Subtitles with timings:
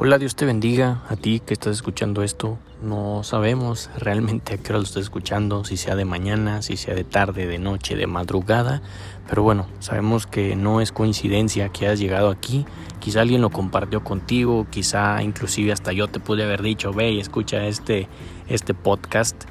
[0.00, 2.56] Hola, Dios te bendiga a ti que estás escuchando esto.
[2.80, 6.94] No sabemos realmente a qué hora lo estás escuchando, si sea de mañana, si sea
[6.94, 8.80] de tarde, de noche, de madrugada.
[9.28, 12.64] Pero bueno, sabemos que no es coincidencia que hayas llegado aquí.
[13.00, 17.18] Quizá alguien lo compartió contigo, quizá inclusive hasta yo te pude haber dicho, ve y
[17.18, 18.06] escucha este,
[18.48, 19.46] este podcast.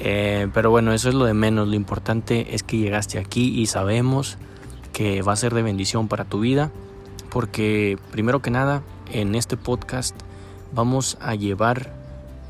[0.00, 1.68] Eh, pero bueno, eso es lo de menos.
[1.68, 4.36] Lo importante es que llegaste aquí y sabemos
[4.92, 6.72] que va a ser de bendición para tu vida.
[7.30, 8.82] Porque primero que nada,
[9.12, 10.16] en este podcast
[10.74, 11.92] vamos a llevar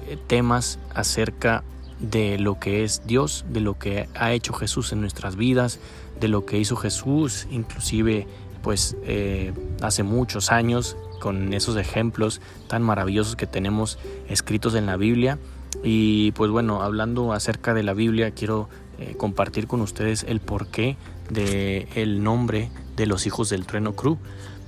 [0.06, 1.64] eh, temas acerca
[1.98, 5.78] de lo que es Dios, de lo que ha hecho Jesús en nuestras vidas,
[6.20, 8.26] de lo que hizo Jesús, inclusive
[8.62, 14.96] pues eh, hace muchos años, con esos ejemplos tan maravillosos que tenemos escritos en la
[14.96, 15.38] Biblia.
[15.82, 18.68] Y pues bueno, hablando acerca de la Biblia, quiero
[18.98, 20.96] eh, compartir con ustedes el porqué
[21.30, 24.18] del el nombre de los hijos del trueno Crew.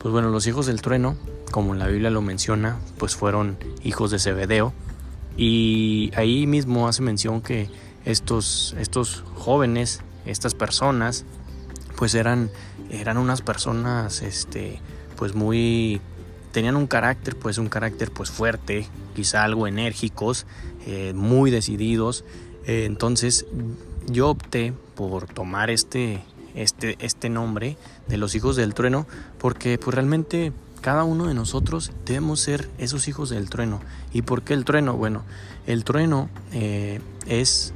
[0.04, 1.16] Pues bueno, los hijos del trueno
[1.50, 4.74] como la Biblia lo menciona, pues fueron hijos de Zebedeo.
[5.34, 7.70] Y ahí mismo hace mención que
[8.05, 11.24] estos, estos jóvenes, estas personas,
[11.96, 12.50] pues eran,
[12.91, 14.78] eran unas personas, este,
[15.16, 16.02] pues muy,
[16.52, 20.44] tenían un carácter, pues un carácter pues fuerte, quizá algo enérgicos,
[20.86, 22.27] eh, muy decididos.
[22.66, 23.46] Eh, entonces
[24.06, 26.22] yo opté por tomar este,
[26.55, 27.77] este, este nombre
[28.08, 29.06] de los hijos del trueno
[29.38, 33.80] porque pues realmente cada uno de nosotros debemos ser esos hijos del trueno.
[34.12, 34.94] ¿Y por qué el trueno?
[34.94, 35.22] Bueno,
[35.66, 37.72] el trueno eh, es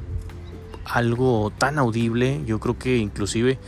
[0.84, 3.58] algo tan audible, yo creo que inclusive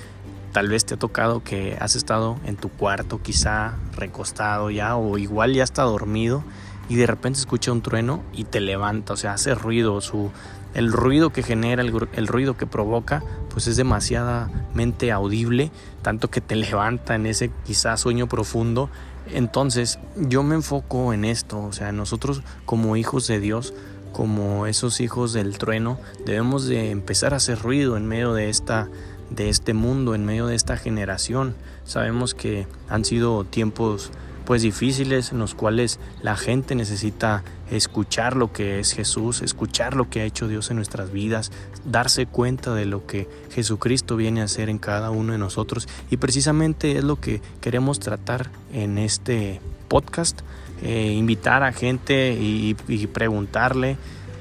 [0.52, 5.16] tal vez te ha tocado que has estado en tu cuarto quizá recostado ya o
[5.16, 6.42] igual ya está dormido
[6.90, 10.30] y de repente escucha un trueno y te levanta, o sea, hace ruido, su,
[10.74, 15.70] el ruido que genera, el, el, ruido que provoca, pues es demasiadamente audible,
[16.02, 18.90] tanto que te levanta en ese quizá sueño profundo
[19.32, 23.74] entonces yo me enfoco en esto, o sea, nosotros como hijos de Dios,
[24.12, 28.88] como esos hijos del trueno, debemos de empezar a hacer ruido en medio de esta
[29.30, 31.54] de este mundo, en medio de esta generación.
[31.84, 34.10] Sabemos que han sido tiempos
[34.50, 40.10] pues difíciles en los cuales la gente necesita escuchar lo que es Jesús, escuchar lo
[40.10, 41.52] que ha hecho Dios en nuestras vidas,
[41.84, 46.16] darse cuenta de lo que Jesucristo viene a hacer en cada uno de nosotros y
[46.16, 50.40] precisamente es lo que queremos tratar en este podcast,
[50.82, 52.74] eh, invitar a gente y,
[53.06, 53.98] preguntarle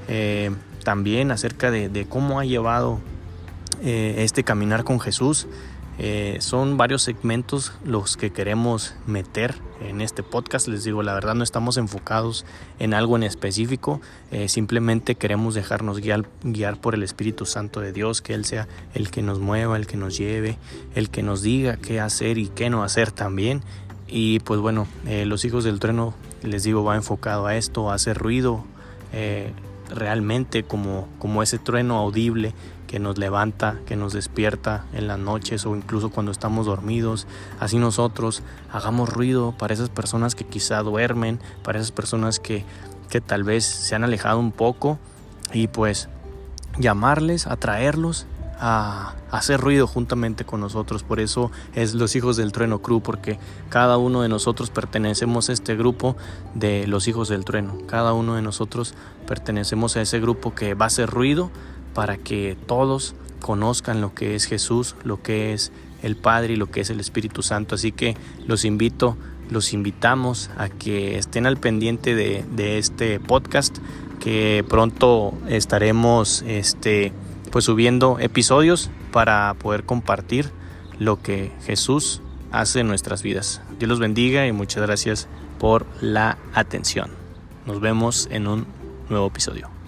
[0.07, 0.49] eh,
[0.83, 2.99] también acerca de, cómo ha llevado
[3.83, 5.45] eh, este caminar con Jesús.
[6.39, 10.67] Son varios segmentos los que queremos meter en este podcast.
[10.67, 12.45] Les digo, la verdad no estamos enfocados
[12.79, 14.01] en algo en específico,
[14.31, 18.67] eh, simplemente queremos dejarnos guiar, guiar por el Espíritu Santo de Dios, que Él sea
[18.93, 20.57] el que nos mueva, el que nos lleve,
[20.95, 23.61] el que nos diga qué hacer y qué no hacer también.
[24.07, 27.95] Y pues bueno, eh, los hijos del trueno, les digo, va enfocado a esto, a
[27.95, 28.65] hacer ruido.
[29.13, 29.53] Eh,
[29.89, 32.53] realmente como, como ese trueno audible
[32.89, 37.27] que nos levanta, que nos despierta en las noches o incluso cuando estamos dormidos.
[37.59, 38.41] Así nosotros
[38.73, 42.66] hagamos ruido para esas personas que quizá duermen, para esas personas que,
[43.07, 44.97] que tal vez se han alejado un poco
[45.53, 46.09] y pues
[46.79, 48.25] llamarles, atraerlos
[48.59, 51.03] a, hacer ruido juntamente con nosotros.
[51.03, 53.38] Por eso es los hijos del trueno crew, porque
[53.69, 56.17] cada uno de nosotros pertenecemos a este grupo
[56.56, 57.77] de los hijos del trueno.
[57.85, 58.95] Cada uno de nosotros
[59.27, 61.51] pertenecemos a ese grupo que va a hacer ruido
[61.94, 65.72] para que todos conozcan lo que es Jesús, lo que es
[66.03, 67.75] el Padre y lo que es el Espíritu Santo.
[67.75, 68.16] Así que
[68.47, 69.17] los invito,
[69.50, 73.77] los invitamos a que estén al pendiente de, este podcast,
[74.19, 77.13] que pronto estaremos este,
[77.51, 80.51] pues subiendo episodios para poder compartir
[81.00, 82.21] lo que Jesús
[82.51, 83.61] hace en nuestras vidas.
[83.77, 85.27] Dios los bendiga y muchas gracias
[85.59, 87.11] por la atención.
[87.66, 88.66] Nos vemos en un
[89.09, 89.78] nuevo episodio.